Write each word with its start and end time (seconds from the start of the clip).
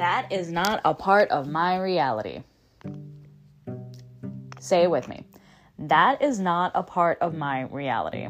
That 0.00 0.32
is 0.32 0.50
not 0.50 0.80
a 0.86 0.94
part 0.94 1.28
of 1.28 1.46
my 1.46 1.76
reality. 1.76 2.42
Say 4.58 4.84
it 4.84 4.90
with 4.90 5.06
me. 5.08 5.26
That 5.78 6.22
is 6.22 6.40
not 6.40 6.72
a 6.74 6.82
part 6.82 7.18
of 7.20 7.34
my 7.34 7.64
reality. 7.64 8.28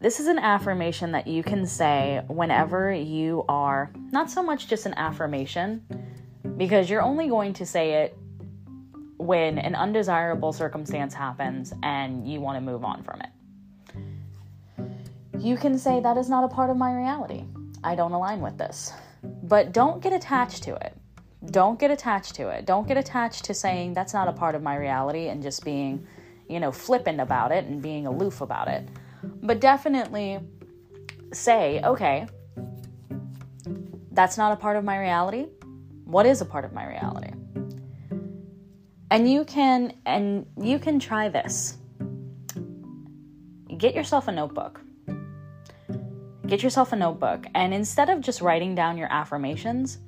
This 0.00 0.20
is 0.20 0.26
an 0.26 0.38
affirmation 0.38 1.12
that 1.12 1.26
you 1.26 1.42
can 1.42 1.66
say 1.66 2.22
whenever 2.28 2.90
you 2.90 3.44
are 3.46 3.92
not 4.10 4.30
so 4.30 4.42
much 4.42 4.68
just 4.68 4.86
an 4.86 4.94
affirmation, 4.94 5.84
because 6.56 6.88
you're 6.88 7.02
only 7.02 7.28
going 7.28 7.52
to 7.52 7.66
say 7.66 8.04
it 8.04 8.16
when 9.18 9.58
an 9.58 9.74
undesirable 9.74 10.54
circumstance 10.54 11.12
happens 11.12 11.74
and 11.82 12.26
you 12.26 12.40
want 12.40 12.56
to 12.56 12.62
move 12.62 12.86
on 12.86 13.02
from 13.02 13.20
it. 13.20 13.28
You 15.38 15.58
can 15.58 15.78
say, 15.78 16.00
That 16.00 16.16
is 16.16 16.30
not 16.30 16.42
a 16.42 16.48
part 16.48 16.70
of 16.70 16.78
my 16.78 16.96
reality. 16.96 17.44
I 17.84 17.94
don't 17.94 18.12
align 18.12 18.40
with 18.40 18.58
this. 18.58 18.92
But 19.42 19.72
don't 19.72 20.02
get 20.02 20.12
attached 20.12 20.62
to 20.64 20.74
it. 20.74 20.96
Don't 21.50 21.78
get 21.78 21.90
attached 21.90 22.34
to 22.36 22.48
it. 22.48 22.66
Don't 22.66 22.86
get 22.86 22.96
attached 22.96 23.44
to 23.44 23.54
saying 23.54 23.94
that's 23.94 24.12
not 24.12 24.28
a 24.28 24.32
part 24.32 24.54
of 24.54 24.62
my 24.62 24.76
reality 24.76 25.28
and 25.28 25.42
just 25.42 25.64
being, 25.64 26.06
you 26.48 26.60
know, 26.60 26.72
flippant 26.72 27.20
about 27.20 27.52
it 27.52 27.64
and 27.64 27.80
being 27.80 28.06
aloof 28.06 28.40
about 28.40 28.68
it 28.68 28.88
but 29.42 29.60
definitely 29.60 30.40
say, 31.32 31.80
okay, 31.82 32.26
that's 34.12 34.38
not 34.38 34.52
a 34.52 34.56
part 34.56 34.76
of 34.76 34.84
my 34.84 34.98
reality. 34.98 35.46
What 36.04 36.26
is 36.26 36.40
a 36.40 36.44
part 36.44 36.64
of 36.64 36.72
my 36.72 36.86
reality? 36.86 37.32
And 39.10 39.30
you 39.30 39.44
can 39.44 39.94
and 40.04 40.46
you 40.60 40.78
can 40.78 40.98
try 40.98 41.28
this. 41.28 41.78
Get 43.76 43.94
yourself 43.94 44.28
a 44.28 44.32
notebook. 44.32 44.80
Get 46.48 46.62
yourself 46.62 46.92
a 46.92 46.96
notebook 46.96 47.46
and 47.54 47.72
instead 47.72 48.10
of 48.10 48.20
just 48.20 48.40
writing 48.40 48.74
down 48.74 48.98
your 48.98 49.12
affirmations, 49.12 49.98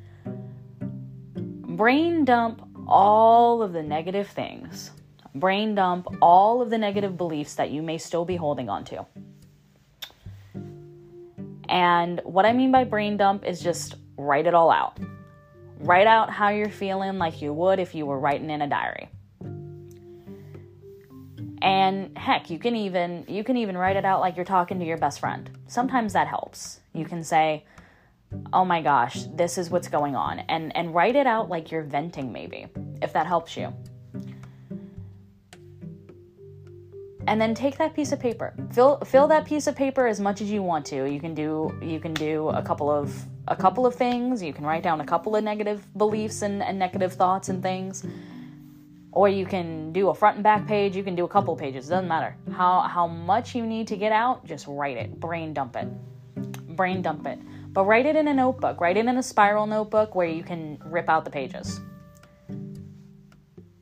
brain 1.35 2.25
dump 2.25 2.67
all 2.89 3.63
of 3.63 3.73
the 3.73 3.83
negative 3.83 4.27
things 4.27 4.91
brain 5.35 5.75
dump 5.75 6.07
all 6.21 6.63
of 6.63 6.71
the 6.71 6.79
negative 6.79 7.17
beliefs 7.17 7.55
that 7.55 7.71
you 7.71 7.83
may 7.83 7.99
still 7.99 8.25
be 8.25 8.37
holding 8.37 8.69
on 8.69 8.85
to. 8.85 9.07
And 11.69 12.21
what 12.25 12.47
I 12.47 12.53
mean 12.53 12.73
by 12.73 12.85
brain 12.85 13.17
dump 13.17 13.45
is 13.45 13.61
just 13.61 13.95
write 14.17 14.47
it 14.47 14.55
all 14.55 14.71
out. 14.71 14.99
Write 15.79 16.07
out 16.07 16.31
how 16.31 16.49
you're 16.49 16.69
feeling 16.69 17.19
like 17.19 17.41
you 17.41 17.53
would 17.53 17.79
if 17.79 17.95
you 17.95 18.07
were 18.07 18.19
writing 18.19 18.51
in 18.51 18.61
a 18.61 18.67
diary. 18.67 19.09
And 21.63 22.17
heck, 22.17 22.51
you 22.51 22.59
can 22.59 22.75
even 22.75 23.25
you 23.29 23.45
can 23.45 23.57
even 23.57 23.77
write 23.77 23.97
it 23.97 24.05
out 24.05 24.21
like 24.21 24.37
you're 24.37 24.45
talking 24.45 24.79
to 24.79 24.85
your 24.85 24.99
best 24.99 25.21
friend. 25.21 25.51
Sometimes 25.67 26.13
that 26.15 26.27
helps. 26.27 26.81
You 26.95 27.05
can 27.05 27.23
say, 27.23 27.67
"Oh 28.53 28.65
my 28.65 28.81
gosh, 28.81 29.25
this 29.35 29.59
is 29.59 29.71
what's 29.71 29.89
going 29.89 30.17
on." 30.17 30.41
And 30.41 30.75
and 30.77 30.95
write 30.95 31.17
it 31.17 31.27
out 31.27 31.49
like 31.49 31.71
you're 31.71 31.83
venting 31.83 32.33
maybe, 32.33 32.67
if 33.03 33.13
that 33.13 33.27
helps 33.27 33.57
you. 33.57 33.75
and 37.27 37.41
then 37.41 37.55
take 37.55 37.79
that 37.79 37.95
piece 37.95 38.13
of 38.13 38.19
paper 38.19 38.53
fill 38.73 38.99
fill 39.05 39.29
that 39.29 39.45
piece 39.45 39.67
of 39.67 39.77
paper 39.77 40.07
as 40.07 40.19
much 40.19 40.41
as 40.41 40.51
you 40.51 40.63
want 40.63 40.85
to 40.85 41.05
you 41.05 41.21
can 41.21 41.35
do 41.35 41.73
you 41.81 42.01
can 42.01 42.13
do 42.15 42.49
a 42.49 42.63
couple 42.63 42.91
of 42.91 43.25
a 43.49 43.57
couple 43.57 43.87
of 43.87 43.95
things 43.95 44.43
you 44.43 44.53
can 44.53 44.65
write 44.65 44.83
down 44.83 45.01
a 45.01 45.05
couple 45.05 45.37
of 45.37 45.45
negative 45.45 45.87
beliefs 45.97 46.43
and, 46.43 46.63
and 46.63 46.79
negative 46.79 47.13
thoughts 47.13 47.49
and 47.49 47.63
things 47.63 48.05
or 49.13 49.29
you 49.29 49.45
can 49.45 49.93
do 49.93 50.09
a 50.09 50.15
front 50.15 50.37
and 50.37 50.45
back 50.45 50.67
page 50.67 50.95
you 50.97 51.03
can 51.03 51.17
do 51.17 51.25
a 51.25 51.29
couple 51.29 51.57
pages 51.57 51.89
it 51.89 51.91
doesn't 51.91 52.09
matter. 52.09 52.37
How 52.53 52.81
how 52.83 53.07
much 53.07 53.55
you 53.55 53.67
need 53.67 53.89
to 53.89 53.97
get 53.97 54.13
out 54.13 54.45
just 54.47 54.67
write 54.67 54.97
it. 54.97 55.19
Brain 55.19 55.53
dump 55.53 55.77
it. 55.77 55.89
Brain 56.77 57.03
dump 57.03 57.27
it. 57.27 57.39
But 57.73 57.85
write 57.85 58.07
it 58.07 58.17
in 58.17 58.29
a 58.29 58.35
notebook. 58.35 58.81
Write 58.81 58.97
it 58.97 59.07
in 59.07 59.17
a 59.17 59.23
spiral 59.23 59.67
notebook 59.67 60.15
where 60.15 60.27
you 60.27 60.43
can 60.43 60.79
rip 60.85 61.09
out 61.09 61.25
the 61.25 61.31
pages. 61.31 61.81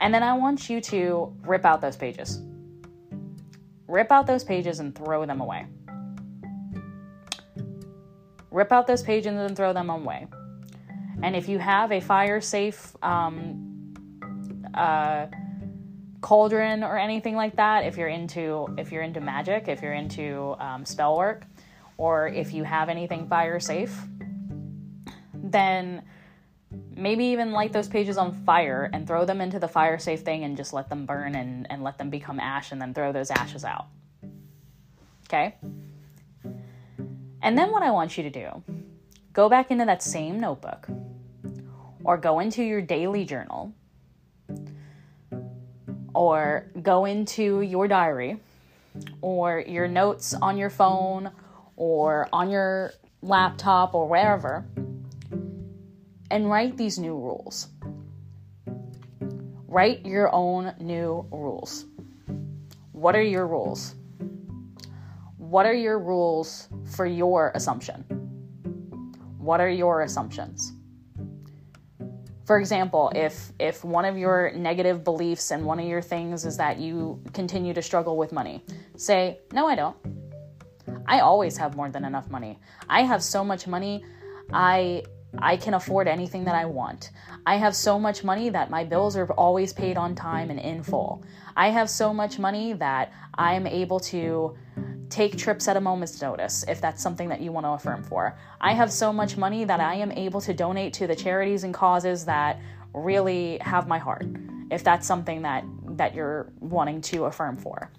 And 0.00 0.14
then 0.14 0.22
i 0.22 0.32
want 0.32 0.70
you 0.70 0.80
to 0.80 1.34
rip 1.42 1.64
out 1.64 1.80
those 1.80 1.96
pages. 1.96 2.40
Rip 3.86 4.12
out 4.12 4.26
those 4.26 4.44
pages 4.44 4.80
and 4.80 4.94
throw 4.94 5.26
them 5.26 5.40
away. 5.40 5.66
Rip 8.50 8.72
out 8.72 8.86
those 8.86 9.02
pages 9.02 9.34
and 9.34 9.56
throw 9.56 9.72
them 9.72 9.90
away. 9.90 10.26
And 11.22 11.34
if 11.34 11.48
you 11.48 11.58
have 11.58 11.90
a 11.90 12.00
fire 12.00 12.40
safe 12.40 12.94
um, 13.02 13.67
uh, 14.78 15.26
cauldron 16.20 16.82
or 16.82 16.98
anything 16.98 17.34
like 17.34 17.56
that, 17.56 17.84
if 17.84 17.96
you're 17.96 18.08
into 18.08 18.68
if 18.78 18.92
you're 18.92 19.02
into 19.02 19.20
magic, 19.20 19.68
if 19.68 19.82
you're 19.82 19.92
into 19.92 20.54
um, 20.58 20.84
spell 20.84 21.16
work, 21.16 21.44
or 21.96 22.28
if 22.28 22.52
you 22.52 22.64
have 22.64 22.88
anything 22.88 23.28
fire 23.28 23.60
safe, 23.60 23.96
then 25.34 26.02
maybe 26.94 27.24
even 27.26 27.52
light 27.52 27.72
those 27.72 27.88
pages 27.88 28.18
on 28.18 28.32
fire 28.44 28.90
and 28.92 29.06
throw 29.06 29.24
them 29.24 29.40
into 29.40 29.58
the 29.58 29.68
fire 29.68 29.98
safe 29.98 30.20
thing 30.20 30.44
and 30.44 30.56
just 30.56 30.72
let 30.72 30.88
them 30.88 31.06
burn 31.06 31.34
and, 31.34 31.66
and 31.70 31.82
let 31.82 31.96
them 31.96 32.10
become 32.10 32.40
ash 32.40 32.72
and 32.72 32.80
then 32.80 32.92
throw 32.92 33.12
those 33.12 33.30
ashes 33.30 33.64
out. 33.64 33.86
Okay? 35.26 35.54
And 37.40 37.56
then 37.56 37.70
what 37.70 37.82
I 37.82 37.90
want 37.92 38.16
you 38.16 38.24
to 38.24 38.30
do, 38.30 38.62
go 39.32 39.48
back 39.48 39.70
into 39.70 39.84
that 39.84 40.02
same 40.02 40.40
notebook 40.40 40.88
or 42.04 42.16
go 42.16 42.40
into 42.40 42.62
your 42.62 42.80
daily 42.80 43.24
journal 43.24 43.72
or 46.14 46.66
go 46.82 47.04
into 47.04 47.60
your 47.60 47.88
diary 47.88 48.40
or 49.20 49.60
your 49.60 49.88
notes 49.88 50.34
on 50.34 50.56
your 50.56 50.70
phone 50.70 51.30
or 51.76 52.28
on 52.32 52.50
your 52.50 52.92
laptop 53.22 53.94
or 53.94 54.08
wherever 54.08 54.64
and 56.30 56.50
write 56.50 56.76
these 56.76 56.98
new 56.98 57.16
rules. 57.16 57.68
Write 59.66 60.04
your 60.04 60.34
own 60.34 60.74
new 60.80 61.26
rules. 61.30 61.86
What 62.92 63.14
are 63.14 63.22
your 63.22 63.46
rules? 63.46 63.94
What 65.36 65.66
are 65.66 65.74
your 65.74 65.98
rules 65.98 66.68
for 66.84 67.06
your 67.06 67.52
assumption? 67.54 68.02
What 69.38 69.60
are 69.60 69.68
your 69.68 70.02
assumptions? 70.02 70.72
For 72.48 72.58
example, 72.58 73.12
if 73.14 73.52
if 73.58 73.84
one 73.84 74.06
of 74.06 74.16
your 74.16 74.52
negative 74.52 75.04
beliefs 75.04 75.50
and 75.50 75.66
one 75.66 75.78
of 75.78 75.86
your 75.86 76.00
things 76.00 76.46
is 76.46 76.56
that 76.56 76.78
you 76.78 77.20
continue 77.34 77.74
to 77.74 77.82
struggle 77.82 78.16
with 78.16 78.32
money, 78.32 78.64
say, 78.96 79.40
"No, 79.52 79.68
I 79.68 79.74
don't. 79.74 79.94
I 81.06 81.20
always 81.20 81.58
have 81.58 81.76
more 81.76 81.90
than 81.90 82.06
enough 82.06 82.30
money. 82.30 82.58
I 82.88 83.02
have 83.02 83.22
so 83.22 83.44
much 83.44 83.66
money, 83.66 84.02
I 84.50 85.02
I 85.38 85.58
can 85.58 85.74
afford 85.74 86.08
anything 86.08 86.44
that 86.44 86.54
I 86.54 86.64
want. 86.64 87.10
I 87.44 87.56
have 87.56 87.76
so 87.76 87.98
much 87.98 88.24
money 88.24 88.48
that 88.48 88.70
my 88.70 88.82
bills 88.82 89.14
are 89.14 89.30
always 89.32 89.74
paid 89.74 89.98
on 89.98 90.14
time 90.14 90.48
and 90.48 90.58
in 90.58 90.82
full. 90.82 91.22
I 91.54 91.68
have 91.68 91.90
so 91.90 92.14
much 92.14 92.38
money 92.38 92.72
that 92.72 93.12
I'm 93.34 93.66
able 93.66 94.00
to 94.12 94.56
take 95.10 95.36
trips 95.36 95.68
at 95.68 95.76
a 95.76 95.80
moment's 95.80 96.20
notice 96.20 96.64
if 96.68 96.80
that's 96.80 97.02
something 97.02 97.28
that 97.28 97.40
you 97.40 97.52
want 97.52 97.64
to 97.64 97.70
affirm 97.70 98.02
for. 98.02 98.38
I 98.60 98.72
have 98.72 98.92
so 98.92 99.12
much 99.12 99.36
money 99.36 99.64
that 99.64 99.80
I 99.80 99.94
am 99.94 100.12
able 100.12 100.40
to 100.42 100.52
donate 100.52 100.92
to 100.94 101.06
the 101.06 101.16
charities 101.16 101.64
and 101.64 101.72
causes 101.72 102.24
that 102.26 102.60
really 102.92 103.58
have 103.60 103.88
my 103.88 103.98
heart 103.98 104.26
if 104.70 104.84
that's 104.84 105.06
something 105.06 105.42
that 105.42 105.64
that 105.96 106.14
you're 106.14 106.52
wanting 106.60 107.00
to 107.00 107.24
affirm 107.24 107.56
for. 107.56 107.90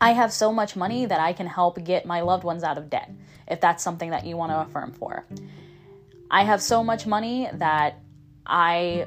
I 0.00 0.12
have 0.12 0.32
so 0.32 0.52
much 0.52 0.76
money 0.76 1.06
that 1.06 1.20
I 1.20 1.32
can 1.32 1.46
help 1.46 1.82
get 1.84 2.06
my 2.06 2.20
loved 2.20 2.44
ones 2.44 2.62
out 2.64 2.78
of 2.78 2.90
debt 2.90 3.10
if 3.46 3.60
that's 3.60 3.82
something 3.82 4.10
that 4.10 4.26
you 4.26 4.36
want 4.36 4.52
to 4.52 4.60
affirm 4.60 4.92
for. 4.92 5.24
I 6.30 6.44
have 6.44 6.62
so 6.62 6.82
much 6.82 7.06
money 7.06 7.48
that 7.52 8.00
I 8.44 9.06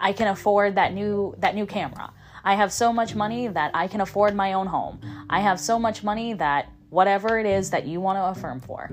I 0.00 0.12
can 0.12 0.28
afford 0.28 0.76
that 0.76 0.92
new 0.94 1.34
that 1.38 1.54
new 1.54 1.66
camera. 1.66 2.12
I 2.44 2.54
have 2.54 2.72
so 2.72 2.92
much 2.92 3.14
money 3.14 3.48
that 3.48 3.70
I 3.74 3.88
can 3.88 4.00
afford 4.00 4.34
my 4.34 4.52
own 4.52 4.66
home. 4.66 5.00
I 5.28 5.40
have 5.40 5.60
so 5.60 5.78
much 5.78 6.02
money 6.02 6.32
that 6.34 6.70
whatever 6.90 7.38
it 7.38 7.46
is 7.46 7.70
that 7.70 7.86
you 7.86 8.00
want 8.00 8.16
to 8.16 8.24
affirm 8.24 8.60
for. 8.60 8.90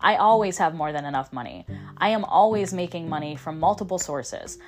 I 0.00 0.16
always 0.16 0.58
have 0.58 0.74
more 0.74 0.92
than 0.92 1.04
enough 1.04 1.32
money. 1.32 1.66
I 1.98 2.08
am 2.10 2.24
always 2.24 2.72
making 2.72 3.08
money 3.08 3.36
from 3.36 3.60
multiple 3.60 3.98
sources. 3.98 4.58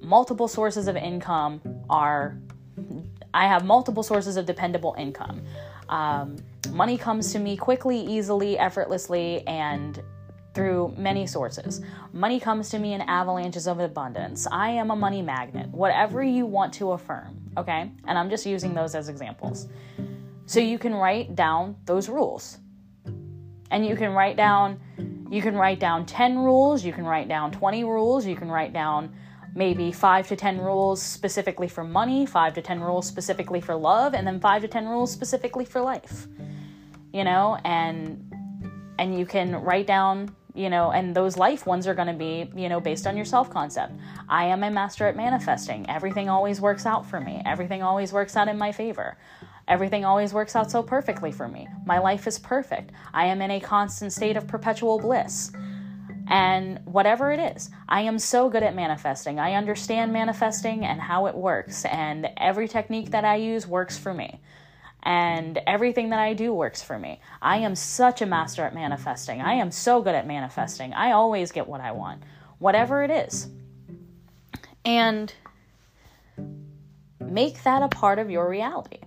Multiple 0.00 0.48
sources 0.48 0.86
of 0.88 0.96
income 0.96 1.60
are, 1.88 2.38
I 3.34 3.46
have 3.46 3.64
multiple 3.64 4.02
sources 4.02 4.36
of 4.36 4.46
dependable 4.46 4.94
income. 4.96 5.42
Um, 5.88 6.36
money 6.70 6.96
comes 6.96 7.32
to 7.32 7.38
me 7.40 7.56
quickly, 7.56 7.98
easily, 7.98 8.58
effortlessly, 8.58 9.46
and 9.46 10.00
through 10.54 10.94
many 10.96 11.26
sources. 11.26 11.80
Money 12.12 12.40
comes 12.40 12.68
to 12.70 12.78
me 12.78 12.94
in 12.94 13.00
avalanches 13.02 13.66
of 13.66 13.80
abundance. 13.80 14.46
I 14.50 14.70
am 14.70 14.90
a 14.90 14.96
money 14.96 15.22
magnet, 15.22 15.68
whatever 15.70 16.22
you 16.22 16.46
want 16.46 16.72
to 16.74 16.92
affirm, 16.92 17.40
okay? 17.56 17.90
And 18.06 18.18
I'm 18.18 18.30
just 18.30 18.46
using 18.46 18.74
those 18.74 18.94
as 18.94 19.08
examples. 19.08 19.68
So 20.46 20.58
you 20.60 20.78
can 20.78 20.94
write 20.94 21.36
down 21.36 21.76
those 21.84 22.08
rules. 22.08 22.58
And 23.70 23.86
you 23.86 23.94
can 23.94 24.12
write 24.12 24.36
down 24.36 24.80
you 25.30 25.42
can 25.42 25.54
write 25.54 25.78
down 25.78 26.06
10 26.06 26.38
rules, 26.38 26.84
you 26.84 26.92
can 26.92 27.04
write 27.04 27.28
down 27.28 27.52
20 27.52 27.84
rules, 27.84 28.26
you 28.26 28.34
can 28.34 28.50
write 28.50 28.72
down 28.72 29.14
maybe 29.54 29.92
5 29.92 30.26
to 30.26 30.34
10 30.34 30.58
rules 30.58 31.00
specifically 31.00 31.68
for 31.68 31.84
money, 31.84 32.26
5 32.26 32.54
to 32.54 32.62
10 32.62 32.80
rules 32.80 33.06
specifically 33.06 33.60
for 33.60 33.76
love, 33.76 34.14
and 34.14 34.26
then 34.26 34.40
5 34.40 34.62
to 34.62 34.68
10 34.68 34.88
rules 34.88 35.12
specifically 35.12 35.64
for 35.64 35.80
life. 35.80 36.26
You 37.12 37.22
know, 37.22 37.58
and 37.64 38.26
and 38.98 39.18
you 39.18 39.24
can 39.24 39.54
write 39.54 39.86
down 39.86 40.34
you 40.54 40.70
know, 40.70 40.90
and 40.90 41.14
those 41.14 41.36
life 41.36 41.66
ones 41.66 41.86
are 41.86 41.94
going 41.94 42.08
to 42.08 42.14
be, 42.14 42.50
you 42.54 42.68
know, 42.68 42.80
based 42.80 43.06
on 43.06 43.16
your 43.16 43.24
self 43.24 43.50
concept. 43.50 43.92
I 44.28 44.44
am 44.46 44.62
a 44.62 44.70
master 44.70 45.06
at 45.06 45.16
manifesting. 45.16 45.88
Everything 45.88 46.28
always 46.28 46.60
works 46.60 46.86
out 46.86 47.06
for 47.06 47.20
me. 47.20 47.42
Everything 47.44 47.82
always 47.82 48.12
works 48.12 48.36
out 48.36 48.48
in 48.48 48.58
my 48.58 48.72
favor. 48.72 49.16
Everything 49.68 50.04
always 50.04 50.32
works 50.32 50.56
out 50.56 50.70
so 50.70 50.82
perfectly 50.82 51.30
for 51.30 51.46
me. 51.46 51.68
My 51.86 51.98
life 51.98 52.26
is 52.26 52.38
perfect. 52.38 52.90
I 53.14 53.26
am 53.26 53.40
in 53.40 53.50
a 53.52 53.60
constant 53.60 54.12
state 54.12 54.36
of 54.36 54.48
perpetual 54.48 54.98
bliss. 54.98 55.52
And 56.28 56.80
whatever 56.84 57.32
it 57.32 57.56
is, 57.56 57.70
I 57.88 58.02
am 58.02 58.18
so 58.18 58.48
good 58.48 58.62
at 58.62 58.74
manifesting. 58.74 59.40
I 59.40 59.54
understand 59.54 60.12
manifesting 60.12 60.84
and 60.84 61.00
how 61.00 61.26
it 61.26 61.34
works, 61.34 61.84
and 61.84 62.28
every 62.36 62.68
technique 62.68 63.10
that 63.10 63.24
I 63.24 63.36
use 63.36 63.66
works 63.66 63.98
for 63.98 64.14
me 64.14 64.40
and 65.02 65.58
everything 65.66 66.10
that 66.10 66.18
I 66.18 66.34
do 66.34 66.52
works 66.52 66.82
for 66.82 66.98
me. 66.98 67.20
I 67.40 67.58
am 67.58 67.74
such 67.74 68.20
a 68.20 68.26
master 68.26 68.64
at 68.64 68.74
manifesting. 68.74 69.40
I 69.40 69.54
am 69.54 69.70
so 69.70 70.02
good 70.02 70.14
at 70.14 70.26
manifesting. 70.26 70.92
I 70.92 71.12
always 71.12 71.52
get 71.52 71.66
what 71.66 71.80
I 71.80 71.92
want, 71.92 72.22
whatever 72.58 73.02
it 73.02 73.10
is. 73.10 73.48
And 74.84 75.32
make 77.20 77.62
that 77.62 77.82
a 77.82 77.88
part 77.88 78.18
of 78.18 78.30
your 78.30 78.48
reality. 78.48 78.98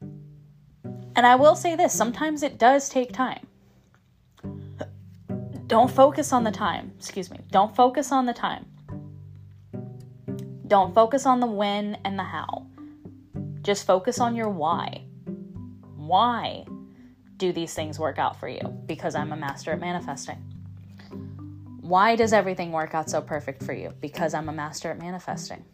And 0.00 1.26
I 1.26 1.34
will 1.34 1.56
say 1.56 1.76
this 1.76 1.92
sometimes 1.92 2.42
it 2.42 2.58
does 2.58 2.88
take 2.88 3.12
time. 3.12 3.46
Don't 5.66 5.90
focus 5.90 6.32
on 6.32 6.44
the 6.44 6.50
time. 6.50 6.92
Excuse 6.96 7.30
me. 7.30 7.40
Don't 7.50 7.74
focus 7.76 8.10
on 8.10 8.24
the 8.24 8.32
time. 8.32 8.64
Don't 10.66 10.94
focus 10.94 11.26
on 11.26 11.40
the 11.40 11.46
when 11.46 11.96
and 12.04 12.18
the 12.18 12.22
how 12.22 12.66
just 13.68 13.86
focus 13.86 14.18
on 14.18 14.34
your 14.34 14.48
why. 14.48 15.04
Why 15.94 16.64
do 17.36 17.52
these 17.52 17.74
things 17.74 17.98
work 17.98 18.18
out 18.18 18.40
for 18.40 18.48
you? 18.48 18.62
Because 18.86 19.14
I'm 19.14 19.30
a 19.30 19.36
master 19.36 19.72
at 19.72 19.78
manifesting. 19.78 20.38
Why 21.82 22.16
does 22.16 22.32
everything 22.32 22.72
work 22.72 22.94
out 22.94 23.10
so 23.10 23.20
perfect 23.20 23.62
for 23.62 23.74
you? 23.74 23.92
Because 24.00 24.32
I'm 24.32 24.48
a 24.48 24.54
master 24.54 24.90
at 24.90 24.98
manifesting. 24.98 25.66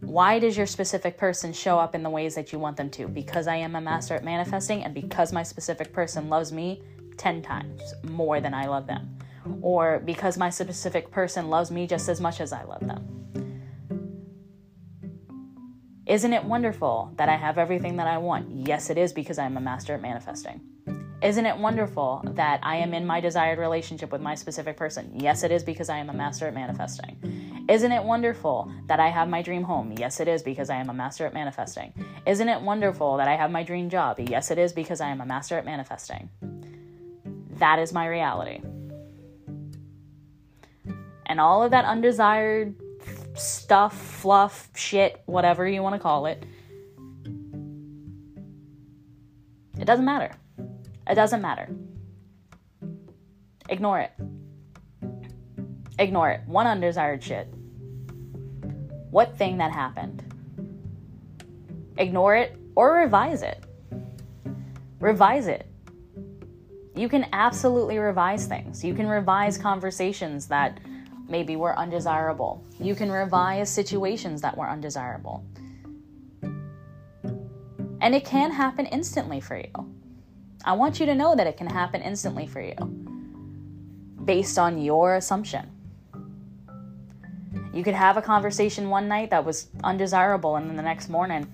Why 0.00 0.38
does 0.38 0.54
your 0.54 0.66
specific 0.66 1.16
person 1.16 1.54
show 1.54 1.78
up 1.78 1.94
in 1.94 2.02
the 2.02 2.10
ways 2.10 2.34
that 2.34 2.52
you 2.52 2.58
want 2.58 2.76
them 2.76 2.90
to? 2.90 3.08
Because 3.08 3.46
I 3.46 3.56
am 3.56 3.74
a 3.74 3.80
master 3.80 4.14
at 4.14 4.22
manifesting 4.22 4.84
and 4.84 4.92
because 4.92 5.32
my 5.32 5.42
specific 5.42 5.94
person 5.94 6.28
loves 6.28 6.52
me 6.52 6.82
10 7.16 7.40
times 7.40 7.80
more 8.02 8.38
than 8.38 8.52
I 8.52 8.66
love 8.66 8.86
them. 8.86 9.16
Or 9.62 10.00
because 10.00 10.36
my 10.36 10.50
specific 10.50 11.10
person 11.10 11.48
loves 11.48 11.70
me 11.70 11.86
just 11.86 12.10
as 12.10 12.20
much 12.20 12.42
as 12.42 12.52
I 12.52 12.64
love 12.64 12.86
them. 12.86 13.23
Isn't 16.14 16.32
it 16.32 16.44
wonderful 16.44 17.12
that 17.16 17.28
I 17.28 17.34
have 17.34 17.58
everything 17.58 17.96
that 17.96 18.06
I 18.06 18.18
want? 18.18 18.68
Yes, 18.68 18.88
it 18.88 18.96
is 18.96 19.12
because 19.12 19.36
I'm 19.36 19.56
a 19.56 19.60
master 19.60 19.94
at 19.94 20.00
manifesting. 20.00 20.60
Isn't 21.20 21.44
it 21.44 21.58
wonderful 21.58 22.22
that 22.36 22.60
I 22.62 22.76
am 22.76 22.94
in 22.94 23.04
my 23.04 23.18
desired 23.18 23.58
relationship 23.58 24.12
with 24.12 24.20
my 24.20 24.36
specific 24.36 24.76
person? 24.76 25.10
Yes, 25.12 25.42
it 25.42 25.50
is 25.50 25.64
because 25.64 25.88
I 25.88 25.98
am 25.98 26.10
a 26.10 26.12
master 26.12 26.46
at 26.46 26.54
manifesting. 26.54 27.64
Isn't 27.68 27.90
it 27.90 28.04
wonderful 28.04 28.70
that 28.86 29.00
I 29.00 29.08
have 29.08 29.28
my 29.28 29.42
dream 29.42 29.64
home? 29.64 29.92
Yes, 29.98 30.20
it 30.20 30.28
is 30.28 30.44
because 30.44 30.70
I 30.70 30.76
am 30.76 30.88
a 30.88 30.94
master 30.94 31.26
at 31.26 31.34
manifesting. 31.34 31.92
Isn't 32.28 32.48
it 32.48 32.62
wonderful 32.62 33.16
that 33.16 33.26
I 33.26 33.34
have 33.34 33.50
my 33.50 33.64
dream 33.64 33.90
job? 33.90 34.20
Yes, 34.20 34.52
it 34.52 34.58
is 34.58 34.72
because 34.72 35.00
I 35.00 35.08
am 35.08 35.20
a 35.20 35.26
master 35.26 35.58
at 35.58 35.64
manifesting. 35.64 36.30
That 37.58 37.80
is 37.80 37.92
my 37.92 38.06
reality. 38.06 38.60
And 41.26 41.40
all 41.40 41.64
of 41.64 41.72
that 41.72 41.84
undesired 41.84 42.76
stuff, 43.34 43.96
fluff, 43.96 44.68
shit, 44.74 45.22
whatever 45.26 45.66
you 45.68 45.82
want 45.82 45.94
to 45.94 45.98
call 45.98 46.26
it. 46.26 46.44
It 49.78 49.84
doesn't 49.84 50.04
matter. 50.04 50.32
It 51.08 51.14
doesn't 51.14 51.42
matter. 51.42 51.68
Ignore 53.68 54.00
it. 54.00 54.12
Ignore 55.98 56.30
it. 56.30 56.40
One 56.46 56.66
undesired 56.66 57.22
shit. 57.22 57.52
What 59.10 59.36
thing 59.36 59.58
that 59.58 59.72
happened? 59.72 60.22
Ignore 61.98 62.36
it 62.36 62.56
or 62.74 62.94
revise 62.94 63.42
it. 63.42 63.64
Revise 65.00 65.46
it. 65.46 65.66
You 66.96 67.08
can 67.08 67.26
absolutely 67.32 67.98
revise 67.98 68.46
things. 68.46 68.84
You 68.84 68.94
can 68.94 69.06
revise 69.06 69.58
conversations 69.58 70.46
that 70.46 70.78
maybe 71.28 71.56
were 71.56 71.76
undesirable. 71.78 72.64
You 72.78 72.94
can 72.94 73.10
revise 73.10 73.70
situations 73.70 74.40
that 74.42 74.56
were 74.56 74.68
undesirable. 74.68 75.44
And 78.00 78.14
it 78.14 78.24
can 78.24 78.50
happen 78.50 78.86
instantly 78.86 79.40
for 79.40 79.56
you. 79.56 79.72
I 80.64 80.72
want 80.72 81.00
you 81.00 81.06
to 81.06 81.14
know 81.14 81.34
that 81.34 81.46
it 81.46 81.56
can 81.56 81.66
happen 81.66 82.02
instantly 82.02 82.46
for 82.46 82.60
you 82.60 82.74
based 84.24 84.58
on 84.58 84.80
your 84.80 85.16
assumption. 85.16 85.70
You 87.72 87.82
could 87.82 87.94
have 87.94 88.16
a 88.16 88.22
conversation 88.22 88.88
one 88.88 89.08
night 89.08 89.30
that 89.30 89.44
was 89.44 89.68
undesirable, 89.82 90.56
and 90.56 90.68
then 90.68 90.76
the 90.76 90.82
next 90.82 91.08
morning 91.08 91.50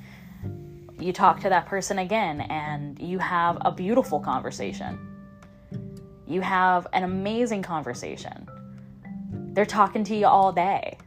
you 1.01 1.13
talk 1.13 1.41
to 1.41 1.49
that 1.49 1.67
person 1.67 1.99
again 1.99 2.43
and 2.43 3.01
you 3.01 3.19
have 3.19 3.57
a 3.63 3.73
beautiful 3.73 4.21
conversation. 4.21 4.99
You 6.27 6.43
have 6.43 6.87
an 6.93 7.05
amazing 7.05 7.63
conversation 7.63 8.47
they're 9.53 9.67
talking 9.67 10.05
to 10.05 10.15
you 10.15 10.27
all 10.27 10.53
day. 10.53 10.99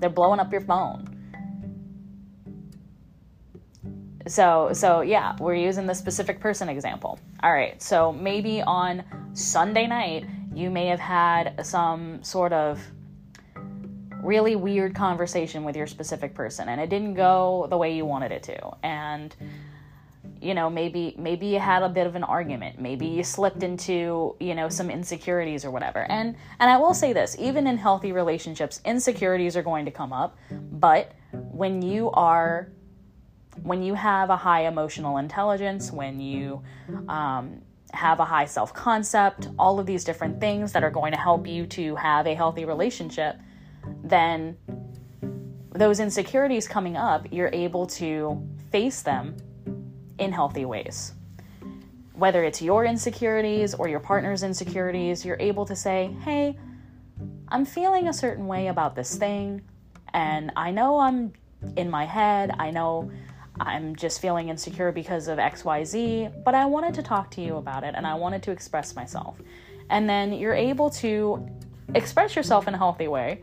They're 0.00 0.10
blowing 0.10 0.40
up 0.40 0.52
your 0.52 0.60
phone. 0.60 1.12
So, 4.26 4.70
so 4.72 5.02
yeah, 5.02 5.36
we're 5.38 5.54
using 5.54 5.86
the 5.86 5.94
specific 5.94 6.40
person 6.40 6.68
example. 6.68 7.18
All 7.42 7.52
right. 7.52 7.80
So 7.80 8.12
maybe 8.12 8.60
on 8.62 9.04
Sunday 9.34 9.86
night, 9.86 10.26
you 10.52 10.70
may 10.70 10.86
have 10.86 11.00
had 11.00 11.64
some 11.64 12.22
sort 12.24 12.52
of 12.52 12.80
really 14.22 14.56
weird 14.56 14.94
conversation 14.94 15.62
with 15.62 15.76
your 15.76 15.86
specific 15.86 16.34
person 16.34 16.68
and 16.68 16.80
it 16.80 16.90
didn't 16.90 17.14
go 17.14 17.66
the 17.70 17.76
way 17.76 17.94
you 17.94 18.04
wanted 18.04 18.32
it 18.32 18.42
to. 18.44 18.76
And 18.82 19.34
you 20.46 20.54
know 20.54 20.70
maybe 20.70 21.14
maybe 21.18 21.46
you 21.46 21.58
had 21.58 21.82
a 21.82 21.88
bit 21.88 22.06
of 22.06 22.14
an 22.14 22.22
argument. 22.22 22.80
Maybe 22.80 23.06
you 23.06 23.24
slipped 23.24 23.62
into 23.62 24.36
you 24.38 24.54
know 24.54 24.68
some 24.68 24.90
insecurities 24.90 25.64
or 25.64 25.70
whatever. 25.70 26.10
And 26.10 26.36
and 26.60 26.70
i 26.70 26.76
will 26.76 26.94
say 26.94 27.12
this 27.12 27.36
even 27.38 27.66
in 27.66 27.76
healthy 27.76 28.12
relationships 28.12 28.80
insecurities 28.84 29.56
are 29.56 29.62
going 29.62 29.84
to 29.86 29.90
come 29.90 30.12
up. 30.12 30.38
But 30.86 31.12
when 31.32 31.82
you 31.82 32.10
are 32.12 32.68
when 33.62 33.82
you 33.82 33.94
have 33.94 34.30
a 34.30 34.36
high 34.36 34.66
emotional 34.66 35.16
intelligence 35.16 35.90
when 35.90 36.20
you 36.20 36.62
um, 37.08 37.62
have 37.92 38.20
a 38.20 38.24
high 38.24 38.44
self 38.44 38.72
concept 38.72 39.48
all 39.58 39.80
of 39.80 39.86
these 39.86 40.04
different 40.04 40.40
things 40.40 40.72
that 40.72 40.84
are 40.84 40.90
going 40.90 41.12
to 41.12 41.18
help 41.18 41.46
you 41.46 41.66
to 41.66 41.96
have 41.96 42.26
a 42.26 42.34
healthy 42.34 42.64
relationship 42.64 43.36
then 44.04 44.56
those 45.72 46.00
insecurities 46.00 46.68
coming 46.68 46.96
up 46.96 47.26
you're 47.32 47.50
able 47.52 47.86
to 47.86 48.40
face 48.70 49.02
them 49.02 49.34
in 50.18 50.32
healthy 50.32 50.64
ways. 50.64 51.12
Whether 52.14 52.44
it's 52.44 52.62
your 52.62 52.84
insecurities 52.84 53.74
or 53.74 53.88
your 53.88 54.00
partner's 54.00 54.42
insecurities, 54.42 55.24
you're 55.24 55.36
able 55.38 55.66
to 55.66 55.76
say, 55.76 56.16
hey, 56.24 56.58
I'm 57.48 57.64
feeling 57.64 58.08
a 58.08 58.12
certain 58.12 58.46
way 58.46 58.68
about 58.68 58.96
this 58.96 59.16
thing, 59.16 59.62
and 60.12 60.50
I 60.56 60.70
know 60.70 60.98
I'm 60.98 61.32
in 61.76 61.90
my 61.90 62.04
head, 62.04 62.54
I 62.58 62.70
know 62.70 63.10
I'm 63.60 63.96
just 63.96 64.20
feeling 64.20 64.48
insecure 64.48 64.92
because 64.92 65.28
of 65.28 65.38
XYZ, 65.38 66.44
but 66.44 66.54
I 66.54 66.66
wanted 66.66 66.94
to 66.94 67.02
talk 67.02 67.30
to 67.32 67.40
you 67.40 67.56
about 67.56 67.84
it 67.84 67.94
and 67.96 68.06
I 68.06 68.14
wanted 68.14 68.42
to 68.44 68.50
express 68.50 68.94
myself. 68.94 69.40
And 69.88 70.08
then 70.08 70.32
you're 70.32 70.54
able 70.54 70.90
to 70.90 71.48
express 71.94 72.34
yourself 72.34 72.66
in 72.66 72.74
a 72.74 72.78
healthy 72.78 73.08
way, 73.08 73.42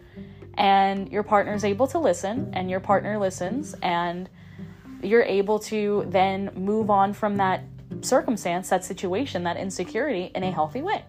and 0.56 1.12
your 1.12 1.24
partner's 1.24 1.63
able 1.63 1.88
to 1.88 2.00
listen, 2.00 2.51
and 2.53 2.70
your 2.70 2.80
partner 2.80 3.18
listens, 3.18 3.74
and 3.82 4.30
you're 5.05 5.24
able 5.24 5.60
to 5.60 6.05
then 6.07 6.51
move 6.55 6.89
on 6.89 7.13
from 7.13 7.38
that 7.38 7.63
circumstance, 8.01 8.69
that 8.69 8.83
situation, 8.83 9.43
that 9.43 9.57
insecurity 9.57 10.31
in 10.36 10.43
a 10.43 10.51
healthy 10.51 10.81
way. 10.81 11.03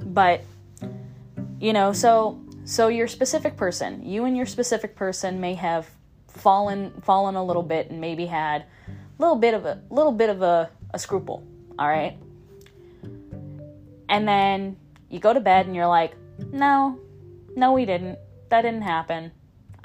But 0.00 0.42
you 1.60 1.72
know, 1.72 1.92
so 1.92 2.40
so 2.64 2.88
your 2.88 3.06
specific 3.06 3.56
person, 3.56 4.04
you 4.04 4.24
and 4.24 4.36
your 4.36 4.46
specific 4.46 4.96
person 4.96 5.40
may 5.40 5.54
have 5.54 5.88
fallen 6.28 6.92
fallen 7.02 7.34
a 7.34 7.44
little 7.44 7.62
bit 7.62 7.90
and 7.90 8.00
maybe 8.00 8.26
had 8.26 8.62
a 8.88 9.22
little 9.22 9.36
bit 9.36 9.54
of 9.54 9.64
a 9.64 9.80
little 9.90 10.12
bit 10.12 10.30
of 10.30 10.42
a, 10.42 10.70
a 10.92 10.98
scruple, 10.98 11.46
all 11.78 11.88
right? 11.88 12.18
And 14.08 14.26
then 14.26 14.76
you 15.08 15.18
go 15.18 15.32
to 15.32 15.40
bed 15.40 15.66
and 15.66 15.74
you're 15.74 15.86
like, 15.86 16.14
"No. 16.52 16.98
No, 17.56 17.72
we 17.72 17.86
didn't. 17.86 18.18
That 18.50 18.62
didn't 18.62 18.82
happen. 18.82 19.32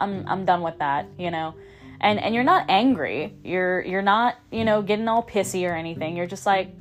I'm 0.01 0.27
I'm 0.27 0.45
done 0.45 0.61
with 0.61 0.79
that, 0.79 1.07
you 1.17 1.31
know. 1.31 1.55
And 1.99 2.19
and 2.19 2.33
you're 2.33 2.43
not 2.43 2.65
angry. 2.69 3.35
You're 3.43 3.81
you're 3.81 4.01
not, 4.01 4.35
you 4.51 4.65
know, 4.65 4.81
getting 4.81 5.07
all 5.07 5.23
pissy 5.23 5.69
or 5.69 5.73
anything. 5.73 6.17
You're 6.17 6.27
just 6.27 6.45
like, 6.45 6.73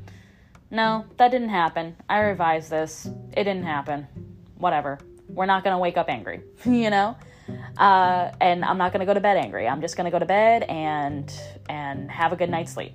"No, 0.71 1.05
that 1.19 1.31
didn't 1.31 1.51
happen. 1.51 1.97
I 2.09 2.21
revised 2.21 2.71
this. 2.71 3.07
It 3.37 3.45
didn't 3.45 3.65
happen. 3.65 4.07
Whatever. 4.57 4.99
We're 5.29 5.47
not 5.47 5.63
going 5.63 5.75
to 5.75 5.79
wake 5.79 5.97
up 5.99 6.09
angry." 6.09 6.43
you 6.65 6.91
know? 6.91 7.17
Uh, 7.77 8.31
and 8.41 8.65
I'm 8.65 8.79
not 8.79 8.93
going 8.93 9.01
to 9.01 9.07
go 9.07 9.15
to 9.15 9.21
bed 9.21 9.37
angry. 9.37 9.67
I'm 9.67 9.81
just 9.81 9.97
going 9.97 10.05
to 10.05 10.11
go 10.11 10.19
to 10.19 10.27
bed 10.27 10.63
and 10.65 11.33
and 11.69 12.11
have 12.11 12.33
a 12.33 12.37
good 12.37 12.51
night's 12.51 12.73
sleep. 12.73 12.93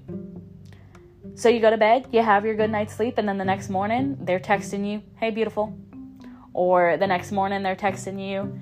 So 1.35 1.49
you 1.49 1.59
go 1.59 1.69
to 1.69 1.77
bed, 1.77 2.07
you 2.11 2.21
have 2.21 2.45
your 2.45 2.55
good 2.55 2.71
night's 2.71 2.95
sleep, 2.95 3.17
and 3.17 3.27
then 3.27 3.37
the 3.37 3.45
next 3.45 3.69
morning 3.69 4.17
they're 4.21 4.39
texting 4.39 4.89
you, 4.89 5.03
"Hey, 5.17 5.29
beautiful," 5.29 5.77
or 6.53 6.97
the 6.97 7.07
next 7.07 7.31
morning 7.31 7.61
they're 7.61 7.75
texting 7.75 8.19
you, 8.25 8.57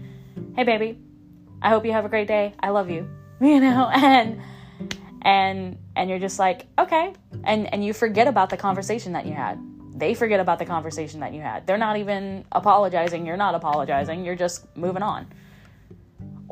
"Hey, 0.56 0.64
baby, 0.64 1.00
I 1.64 1.70
hope 1.70 1.86
you 1.86 1.94
have 1.94 2.06
a 2.06 2.10
great 2.10 2.28
day. 2.28 2.54
I 2.60 2.70
love 2.70 2.90
you," 2.92 3.10
you 3.42 3.60
know, 3.60 3.90
and 3.90 4.42
and 5.24 5.78
and 5.96 6.10
you're 6.10 6.20
just 6.20 6.38
like, 6.38 6.68
okay, 6.78 7.14
and 7.44 7.74
and 7.74 7.84
you 7.84 7.94
forget 7.94 8.28
about 8.28 8.50
the 8.50 8.58
conversation 8.58 9.14
that 9.14 9.26
you 9.26 9.34
had. 9.34 9.60
They 9.96 10.14
forget 10.14 10.40
about 10.40 10.60
the 10.60 10.66
conversation 10.66 11.20
that 11.22 11.34
you 11.34 11.42
had. 11.42 11.66
They're 11.66 11.78
not 11.78 11.98
even 11.98 12.46
apologizing. 12.52 13.26
You're 13.26 13.38
not 13.38 13.56
apologizing. 13.56 14.26
You're 14.26 14.36
just 14.36 14.76
moving 14.76 15.04
on 15.04 15.28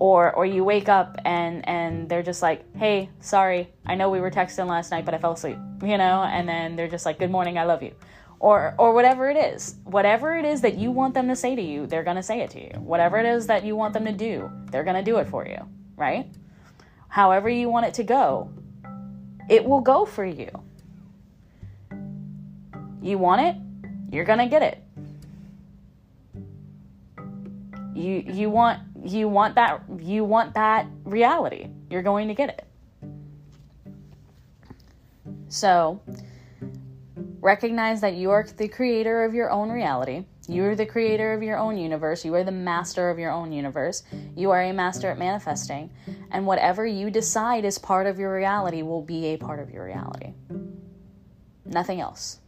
or 0.02 0.34
or 0.34 0.48
you 0.48 0.64
wake 0.64 0.90
up 0.90 1.16
and 1.26 1.68
and 1.70 2.10
they're 2.10 2.24
just 2.24 2.42
like 2.42 2.66
hey 2.76 3.08
sorry 3.20 3.70
i 3.86 3.94
know 3.94 4.10
we 4.10 4.20
were 4.20 4.32
texting 4.32 4.66
last 4.66 4.90
night 4.90 5.06
but 5.06 5.14
i 5.14 5.18
fell 5.20 5.34
asleep 5.34 5.58
you 5.84 5.96
know 5.96 6.24
and 6.24 6.50
then 6.50 6.76
they're 6.76 6.88
just 6.88 7.06
like 7.06 7.20
good 7.20 7.30
morning 7.30 7.60
i 7.60 7.64
love 7.64 7.84
you 7.84 7.94
or 8.42 8.74
or 8.80 8.94
whatever 8.94 9.30
it 9.30 9.38
is. 9.38 9.76
Whatever 9.84 10.36
it 10.36 10.46
is 10.46 10.62
that 10.62 10.76
you 10.76 10.90
want 10.92 11.14
them 11.14 11.28
to 11.28 11.36
say 11.36 11.56
to 11.56 11.62
you 11.62 11.86
they're 11.86 12.04
going 12.04 12.18
to 12.18 12.24
say 12.24 12.42
it 12.42 12.50
to 12.52 12.60
you. 12.60 12.80
Whatever 12.80 13.20
it 13.20 13.26
is 13.26 13.48
that 13.48 13.64
you 13.64 13.76
want 13.76 13.94
them 13.94 14.06
to 14.06 14.12
do 14.12 14.52
they're 14.72 14.84
going 14.84 14.98
to 14.98 15.04
do 15.04 15.18
it 15.18 15.28
for 15.28 15.46
you 15.46 15.64
right? 15.96 16.28
However 17.08 17.50
you 17.50 17.70
want 17.70 17.86
it 17.86 17.94
to 17.96 18.04
go 18.04 18.52
it 19.50 19.64
will 19.64 19.82
go 19.82 20.06
for 20.06 20.26
you. 20.26 20.50
You 23.02 23.18
want 23.20 23.42
it 23.42 23.56
you're 24.12 24.26
going 24.26 24.40
to 24.40 24.48
get 24.48 24.64
it. 24.64 24.84
You 27.94 28.24
you 28.26 28.50
want 28.50 28.80
you 29.04 29.28
want 29.28 29.56
that 29.56 29.84
you 30.00 30.24
want 30.24 30.56
that 30.56 30.88
reality. 31.04 31.68
You're 31.90 32.02
going 32.02 32.28
to 32.28 32.34
get 32.34 32.50
it. 32.50 32.66
So 35.50 36.02
recognize 37.42 38.02
that 38.02 38.14
you 38.14 38.30
are 38.30 38.46
the 38.58 38.68
creator 38.68 39.26
of 39.26 39.34
your 39.34 39.50
own 39.50 39.70
reality. 39.72 40.26
You 40.48 40.64
are 40.66 40.76
the 40.76 40.86
creator 40.86 41.34
of 41.34 41.42
your 41.42 41.58
own 41.58 41.78
universe. 41.78 42.24
You 42.24 42.36
are 42.36 42.44
the 42.44 42.52
master 42.52 43.10
of 43.10 43.18
your 43.18 43.32
own 43.32 43.52
universe. 43.52 44.04
You 44.36 44.52
are 44.52 44.62
a 44.62 44.72
master 44.72 45.10
at 45.10 45.18
manifesting. 45.18 45.90
And 46.32 46.46
whatever 46.46 46.86
you 46.86 47.10
decide 47.10 47.66
is 47.66 47.78
part 47.78 48.06
of 48.06 48.20
your 48.20 48.34
reality 48.34 48.84
will 48.84 49.02
be 49.02 49.28
a 49.28 49.38
part 49.38 49.60
of 49.60 49.72
your 49.72 49.86
reality. 49.86 50.34
Nothing 51.66 52.00
else. 52.00 52.40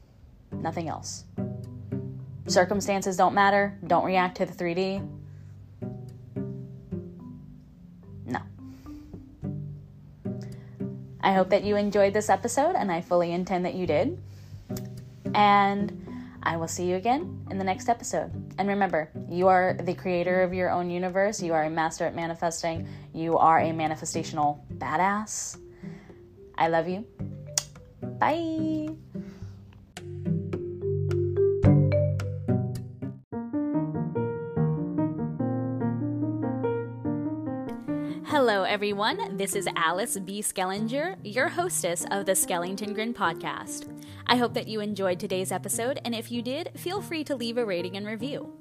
Nothing 0.52 0.88
else. 0.90 1.24
Circumstances 2.48 3.18
don't 3.18 3.34
matter. 3.34 3.78
Don't 3.88 4.06
react 4.06 4.38
to 4.38 4.46
the 4.46 4.54
3D. 4.54 5.08
No. 8.26 8.42
I 11.22 11.34
hope 11.34 11.50
that 11.50 11.64
you 11.64 11.78
enjoyed 11.78 12.14
this 12.14 12.30
episode, 12.30 12.76
and 12.76 12.92
I 12.92 13.02
fully 13.02 13.32
intend 13.32 13.66
that 13.66 13.74
you 13.74 13.88
did. 13.88 14.22
And 15.34 16.04
I 16.44 16.58
will 16.58 16.68
see 16.68 16.86
you 16.86 16.96
again 16.96 17.46
in 17.50 17.58
the 17.58 17.64
next 17.64 17.90
episode. 17.90 18.32
And 18.58 18.68
remember, 18.68 19.10
you 19.30 19.48
are 19.48 19.78
the 19.82 19.94
creator 19.94 20.44
of 20.44 20.54
your 20.54 20.70
own 20.70 20.90
universe. 20.90 21.42
You 21.42 21.54
are 21.54 21.64
a 21.64 21.70
master 21.70 22.06
at 22.06 22.16
manifesting. 22.16 22.88
You 23.14 23.38
are 23.38 23.60
a 23.60 23.72
manifestational 23.72 24.60
badass. 24.78 25.58
I 26.58 26.68
love 26.68 26.88
you. 26.88 27.06
Bye. 28.20 28.90
Everyone. 38.74 39.38
This 39.38 39.54
is 39.56 39.70
Alice 39.76 40.18
B. 40.18 40.42
Skellinger, 40.42 41.16
your 41.24 41.48
hostess 41.48 42.08
of 42.10 42.26
the 42.26 42.34
Schellington 42.34 42.96
Grin 42.96 43.14
podcast. 43.14 43.88
I 44.26 44.36
hope 44.36 44.56
that 44.56 44.68
you 44.68 44.80
enjoyed 44.80 45.20
today's 45.20 45.52
episode, 45.52 46.00
and 46.04 46.16
if 46.16 46.32
you 46.32 46.42
did, 46.42 46.72
feel 46.76 47.00
free 47.00 47.24
to 47.26 47.36
leave 47.36 47.60
a 47.60 47.66
rating 47.66 47.98
and 47.98 48.08
review. 48.08 48.52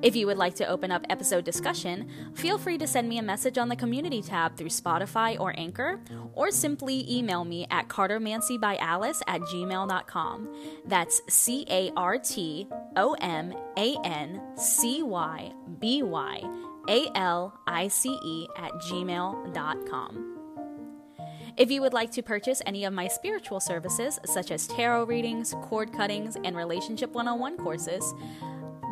If 0.00 0.16
you 0.16 0.26
would 0.28 0.38
like 0.38 0.54
to 0.54 0.66
open 0.66 0.90
up 0.90 1.04
episode 1.10 1.44
discussion, 1.44 2.08
feel 2.32 2.56
free 2.56 2.78
to 2.78 2.86
send 2.86 3.06
me 3.06 3.18
a 3.18 3.22
message 3.22 3.58
on 3.58 3.68
the 3.68 3.76
community 3.76 4.22
tab 4.22 4.56
through 4.56 4.70
Spotify 4.70 5.38
or 5.38 5.52
Anchor, 5.58 6.00
or 6.32 6.50
simply 6.50 7.04
email 7.12 7.44
me 7.44 7.66
at 7.70 7.86
cartomancybyalice 7.88 9.20
at 9.26 9.42
gmail.com. 9.42 10.48
That's 10.86 11.20
C 11.28 11.66
A 11.68 11.92
R 11.98 12.16
T 12.16 12.66
O 12.96 13.12
M 13.20 13.52
A 13.76 13.96
N 14.04 14.40
C 14.56 15.02
Y 15.02 15.52
B 15.78 16.02
Y 16.02 16.69
a-L-I-C-E 16.90 18.48
at 18.56 18.72
gmail.com. 18.72 20.26
If 21.56 21.70
you 21.70 21.80
would 21.82 21.92
like 21.92 22.10
to 22.12 22.22
purchase 22.22 22.62
any 22.66 22.84
of 22.84 22.92
my 22.92 23.08
spiritual 23.08 23.58
services, 23.60 24.18
such 24.24 24.50
as 24.50 24.66
tarot 24.66 25.04
readings, 25.04 25.54
cord 25.62 25.92
cuttings, 25.92 26.36
and 26.44 26.56
relationship 26.56 27.12
101 27.12 27.58
courses, 27.58 28.12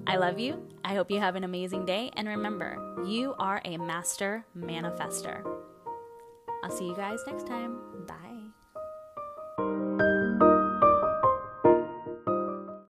I 0.08 0.16
love 0.16 0.40
you. 0.40 0.66
I 0.86 0.96
hope 0.96 1.12
you 1.12 1.20
have 1.20 1.36
an 1.36 1.44
amazing 1.44 1.86
day. 1.86 2.12
And 2.16 2.28
remember, 2.28 3.04
you 3.06 3.36
are 3.40 3.62
a 3.66 3.78
master 3.78 4.46
manifester. 4.58 5.44
I'll 6.64 6.72
see 6.72 6.88
you 6.88 6.96
guys 6.96 7.20
next 7.28 7.46
time. 7.46 7.78
Bye. 8.08 8.27